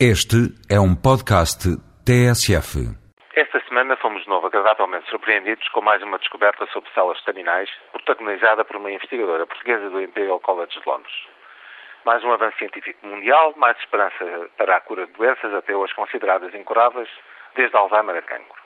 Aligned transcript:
Este 0.00 0.50
é 0.68 0.74
um 0.74 0.90
podcast 0.90 1.70
TSF. 2.02 2.82
Esta 3.30 3.60
semana 3.68 3.96
fomos 3.96 4.24
de 4.24 4.28
novo 4.28 4.48
agradavelmente 4.48 5.08
surpreendidos 5.08 5.68
com 5.68 5.82
mais 5.82 6.02
uma 6.02 6.18
descoberta 6.18 6.66
sobre 6.72 6.90
células 6.90 7.22
terminais, 7.22 7.70
protagonizada 7.92 8.64
por 8.64 8.74
uma 8.74 8.90
investigadora 8.90 9.46
portuguesa 9.46 9.88
do 9.90 10.02
Imperial 10.02 10.40
College 10.40 10.80
de 10.80 10.82
Londres. 10.84 11.14
Mais 12.04 12.24
um 12.24 12.32
avanço 12.32 12.58
científico 12.58 13.06
mundial, 13.06 13.54
mais 13.56 13.78
esperança 13.78 14.50
para 14.56 14.78
a 14.78 14.80
cura 14.80 15.06
de 15.06 15.12
doenças 15.12 15.54
até 15.54 15.76
hoje 15.76 15.94
consideradas 15.94 16.52
incuráveis, 16.56 17.08
desde 17.54 17.76
Alzheimer 17.76 18.16
a 18.16 18.22
cancro. 18.22 18.62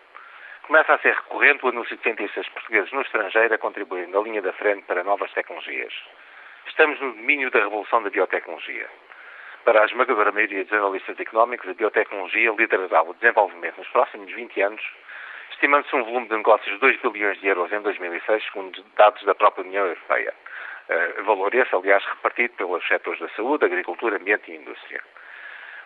Começa 0.63 0.95
a 0.95 0.99
ser 1.01 1.13
recorrente 1.13 1.63
o 1.63 1.69
anúncio 1.69 1.95
de 1.95 2.03
cientistas 2.05 2.49
portugueses 2.49 2.91
no 2.91 3.03
estrangeiro 3.03 3.53
a 3.53 3.59
contribuírem 3.59 4.11
na 4.11 4.21
linha 4.21 4.41
da 4.41 4.55
frente 4.55 4.85
para 4.87 5.05
novas 5.05 5.31
tecnologias. 5.33 5.93
Estamos 6.67 6.99
no 7.03 7.13
domínio 7.13 7.51
da 7.51 7.59
revolução 7.59 8.03
da 8.03 8.09
biotecnologia. 8.09 8.89
Para 9.65 9.83
a 9.83 9.85
esmagadora 9.85 10.33
maioria 10.33 10.65
dos 10.65 10.73
analistas 10.73 11.19
económicos, 11.21 11.69
a 11.69 11.75
biotecnologia 11.75 12.53
liderará 12.53 13.03
o 13.03 13.15
desenvolvimento 13.15 13.79
nos 13.79 13.89
próximos 13.89 14.33
20 14.33 14.63
anos, 14.63 14.83
estimando-se 15.51 15.95
um 15.95 16.05
volume 16.05 16.29
de 16.29 16.37
negócios 16.37 16.73
de 16.73 16.81
2 16.81 17.13
bilhões 17.13 17.41
de 17.41 17.49
euros 17.49 17.71
em 17.73 17.81
2006, 17.81 18.45
segundo 18.45 18.83
dados 18.97 19.23
da 19.25 19.35
própria 19.35 19.65
União 19.65 19.85
Europeia. 19.85 20.33
Uh, 20.89 21.25
valor 21.25 21.55
esse, 21.55 21.75
aliás, 21.75 22.03
repartido 22.05 22.55
pelos 22.55 22.87
setores 22.89 23.21
da 23.21 23.29
saúde, 23.31 23.67
agricultura, 23.67 24.17
ambiente 24.17 24.51
e 24.51 24.57
indústria. 24.57 25.03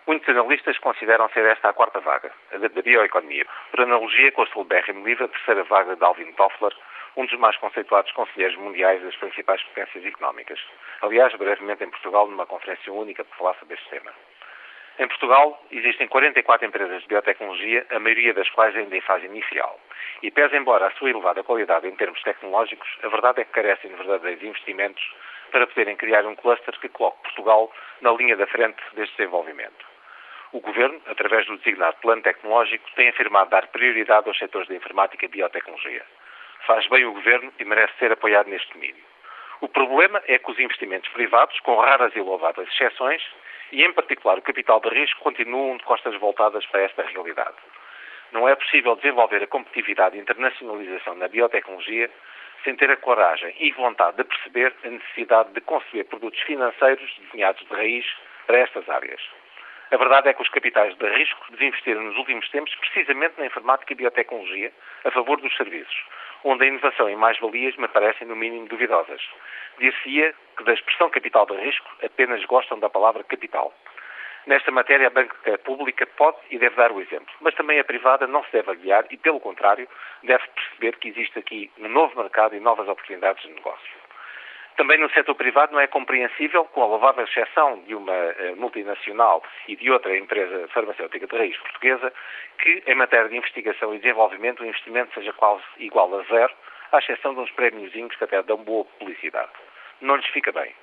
Muitos 0.06 0.28
analistas 0.28 0.78
consideram 0.78 1.28
ser 1.30 1.44
esta 1.46 1.68
a 1.68 1.72
quarta 1.72 2.00
vaga, 2.00 2.30
a 2.52 2.58
da 2.58 2.82
bioeconomia. 2.82 3.46
Por 3.70 3.80
analogia 3.80 4.32
com 4.32 4.42
a 4.42 4.46
celebérrimo 4.48 5.06
livro, 5.06 5.24
a 5.24 5.28
terceira 5.28 5.64
vaga 5.64 5.96
de 5.96 6.04
Alvin 6.04 6.32
Toffler, 6.32 6.72
um 7.16 7.26
dos 7.26 7.38
mais 7.38 7.56
conceituados 7.56 8.10
conselheiros 8.12 8.56
mundiais 8.56 9.02
das 9.02 9.16
principais 9.16 9.62
potências 9.64 10.04
económicas. 10.04 10.58
Aliás, 11.02 11.34
brevemente 11.34 11.84
em 11.84 11.90
Portugal, 11.90 12.26
numa 12.26 12.46
conferência 12.46 12.92
única 12.92 13.24
para 13.24 13.36
falar 13.36 13.54
sobre 13.54 13.74
este 13.74 13.88
tema. 13.90 14.12
Em 14.98 15.08
Portugal, 15.08 15.62
existem 15.70 16.06
44 16.06 16.66
empresas 16.66 17.02
de 17.02 17.08
biotecnologia, 17.08 17.86
a 17.90 17.98
maioria 17.98 18.34
das 18.34 18.48
quais 18.50 18.76
ainda 18.76 18.94
em 18.94 19.00
fase 19.00 19.26
inicial. 19.26 19.80
E 20.22 20.30
pese 20.30 20.56
embora 20.56 20.86
a 20.86 20.90
sua 20.92 21.10
elevada 21.10 21.42
qualidade 21.42 21.88
em 21.88 21.96
termos 21.96 22.22
tecnológicos, 22.22 22.88
a 23.02 23.08
verdade 23.08 23.40
é 23.40 23.44
que 23.44 23.52
carecem 23.52 23.90
de 23.90 23.96
verdadeiros 23.96 24.42
investimentos 24.42 25.02
para 25.50 25.66
poderem 25.66 25.96
criar 25.96 26.26
um 26.26 26.34
cluster 26.34 26.78
que 26.78 26.88
coloque 26.90 27.22
Portugal 27.22 27.72
na 28.00 28.12
linha 28.12 28.36
da 28.36 28.46
frente 28.46 28.80
deste 28.94 29.16
desenvolvimento. 29.16 29.92
O 30.52 30.60
Governo, 30.60 31.00
através 31.06 31.46
do 31.46 31.56
designado 31.56 31.96
Plano 32.02 32.20
Tecnológico, 32.22 32.84
tem 32.94 33.08
afirmado 33.08 33.48
dar 33.48 33.68
prioridade 33.68 34.28
aos 34.28 34.38
setores 34.38 34.68
da 34.68 34.74
informática 34.74 35.24
e 35.24 35.28
biotecnologia. 35.28 36.04
Faz 36.66 36.86
bem 36.86 37.04
o 37.04 37.12
Governo 37.12 37.52
e 37.58 37.64
merece 37.64 37.92
ser 37.98 38.12
apoiado 38.12 38.48
neste 38.48 38.72
domínio. 38.72 39.02
O 39.60 39.68
problema 39.68 40.22
é 40.26 40.38
que 40.38 40.50
os 40.50 40.58
investimentos 40.58 41.10
privados, 41.10 41.58
com 41.60 41.76
raras 41.76 42.14
e 42.14 42.20
louváveis 42.20 42.68
exceções, 42.68 43.22
e 43.72 43.82
em 43.82 43.92
particular 43.92 44.38
o 44.38 44.42
capital 44.42 44.80
de 44.80 44.88
risco, 44.88 45.20
continuam 45.20 45.76
de 45.76 45.84
costas 45.84 46.14
voltadas 46.20 46.64
para 46.66 46.82
esta 46.82 47.02
realidade. 47.02 47.56
Não 48.30 48.48
é 48.48 48.54
possível 48.54 48.94
desenvolver 48.96 49.42
a 49.42 49.46
competitividade 49.46 50.16
e 50.16 50.20
internacionalização 50.20 51.14
na 51.16 51.28
biotecnologia 51.28 52.08
sem 52.64 52.76
ter 52.76 52.90
a 52.90 52.96
coragem 52.96 53.54
e 53.58 53.72
vontade 53.72 54.16
de 54.16 54.24
perceber 54.24 54.72
a 54.84 54.88
necessidade 54.88 55.52
de 55.52 55.60
conceber 55.60 56.04
produtos 56.04 56.40
financeiros 56.42 57.12
desenhados 57.18 57.66
de 57.66 57.74
raiz 57.74 58.06
para 58.46 58.58
estas 58.58 58.88
áreas. 58.88 59.20
A 59.92 59.96
verdade 59.98 60.30
é 60.30 60.32
que 60.32 60.40
os 60.40 60.48
capitais 60.48 60.96
de 60.96 61.06
risco 61.06 61.52
desinvestiram 61.52 62.02
nos 62.02 62.16
últimos 62.16 62.48
tempos 62.48 62.74
precisamente 62.76 63.34
na 63.38 63.44
informática 63.44 63.92
e 63.92 63.96
biotecnologia 63.96 64.72
a 65.04 65.10
favor 65.10 65.38
dos 65.38 65.54
serviços, 65.54 66.04
onde 66.44 66.64
a 66.64 66.66
inovação 66.66 67.10
e 67.10 67.14
mais-valias 67.14 67.76
me 67.76 67.86
parecem 67.88 68.26
no 68.26 68.34
mínimo 68.34 68.66
duvidosas. 68.68 69.20
Dir-se-ia 69.78 70.34
que 70.56 70.64
da 70.64 70.72
expressão 70.72 71.10
capital 71.10 71.44
de 71.44 71.56
risco 71.58 71.86
apenas 72.02 72.42
gostam 72.46 72.78
da 72.78 72.88
palavra 72.88 73.22
capital. 73.22 73.74
Nesta 74.46 74.70
matéria, 74.70 75.08
a 75.08 75.10
banca 75.10 75.58
pública 75.58 76.06
pode 76.06 76.38
e 76.50 76.58
deve 76.58 76.74
dar 76.74 76.90
o 76.90 76.98
exemplo, 76.98 77.34
mas 77.42 77.54
também 77.54 77.78
a 77.78 77.84
privada 77.84 78.26
não 78.26 78.42
se 78.44 78.52
deve 78.52 78.70
aliar 78.70 79.04
e, 79.10 79.18
pelo 79.18 79.40
contrário, 79.40 79.86
deve 80.22 80.42
perceber 80.48 80.96
que 80.96 81.08
existe 81.08 81.38
aqui 81.38 81.70
um 81.78 81.88
novo 81.88 82.18
mercado 82.18 82.56
e 82.56 82.60
novas 82.60 82.88
oportunidades 82.88 83.42
de 83.42 83.52
negócio. 83.52 84.01
Também 84.76 84.98
no 84.98 85.10
setor 85.10 85.34
privado 85.34 85.72
não 85.72 85.80
é 85.80 85.86
compreensível, 85.86 86.64
com 86.64 86.82
a 86.82 86.86
louvável 86.86 87.24
exceção 87.24 87.82
de 87.86 87.94
uma 87.94 88.12
uh, 88.12 88.56
multinacional 88.56 89.42
e 89.68 89.76
de 89.76 89.90
outra 89.90 90.16
empresa 90.16 90.66
farmacêutica 90.68 91.26
de 91.26 91.36
raiz 91.36 91.56
portuguesa, 91.58 92.12
que 92.58 92.82
em 92.86 92.94
matéria 92.94 93.28
de 93.28 93.36
investigação 93.36 93.94
e 93.94 93.98
desenvolvimento 93.98 94.62
o 94.62 94.66
investimento 94.66 95.12
seja 95.14 95.32
quase 95.34 95.62
igual 95.78 96.18
a 96.18 96.22
zero, 96.22 96.52
à 96.90 96.98
exceção 96.98 97.34
de 97.34 97.40
uns 97.40 97.50
prémiozinhos 97.52 98.16
que 98.16 98.24
até 98.24 98.42
dão 98.42 98.56
boa 98.58 98.84
publicidade. 98.84 99.50
Não 100.00 100.16
lhes 100.16 100.26
fica 100.28 100.50
bem. 100.52 100.74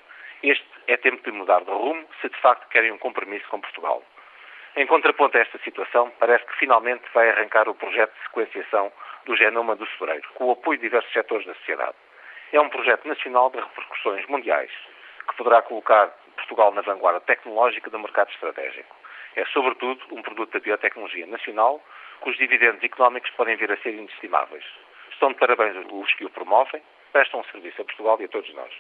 Este 0.44 0.66
é 0.88 0.96
tempo 0.96 1.24
de 1.24 1.32
mudar 1.32 1.64
de 1.64 1.72
rumo 1.72 2.06
se 2.22 2.30
de 2.30 2.38
facto 2.38 2.70
querem 2.70 2.92
um 2.92 2.98
compromisso 2.98 3.48
com 3.50 3.60
Portugal. 3.60 4.04
Em 4.76 4.86
contraponto 4.86 5.36
a 5.38 5.42
esta 5.42 5.58
situação, 5.60 6.12
parece 6.20 6.46
que 6.46 6.58
finalmente 6.58 7.04
vai 7.14 7.30
arrancar 7.30 7.68
o 7.68 7.74
projeto 7.74 8.14
de 8.14 8.22
sequenciação 8.24 8.92
do 9.26 9.36
genoma 9.36 9.76
do 9.76 9.86
sobreiro, 9.88 10.28
com 10.36 10.46
o 10.46 10.52
apoio 10.52 10.78
de 10.78 10.86
diversos 10.86 11.12
setores 11.12 11.46
da 11.46 11.54
sociedade. 11.56 11.96
É 12.52 12.60
um 12.60 12.70
projeto 12.70 13.08
nacional 13.08 13.52
de 13.52 13.60
repercussões 13.60 14.26
mundiais, 14.28 14.72
que 15.28 15.36
poderá 15.38 15.62
colocar 15.62 16.08
Portugal 16.36 16.72
na 16.72 16.82
vanguarda 16.82 17.20
tecnológica 17.22 17.90
do 17.90 18.00
mercado 18.00 18.32
estratégico. 18.32 18.96
É, 19.36 19.46
sobretudo, 19.46 20.02
um 20.12 20.22
produto 20.22 20.54
da 20.54 20.60
biotecnologia 20.60 21.28
nacional, 21.28 21.80
cujos 22.22 22.40
dividendos 22.40 22.84
económicos 22.84 23.30
podem 23.32 23.56
vir 23.56 23.72
a 23.72 23.78
ser 23.78 23.94
inestimáveis. 23.94 24.66
Estão 25.12 25.30
de 25.30 25.36
parabéns 25.36 25.76
os 25.92 26.14
que 26.16 26.26
o 26.26 26.30
promovem, 26.30 26.82
prestam 27.12 27.42
um 27.42 27.44
serviço 27.46 27.82
a 27.82 27.86
Portugal 27.86 28.18
e 28.20 28.26
a 28.26 28.28
todos 28.28 28.52
nós. 28.56 28.74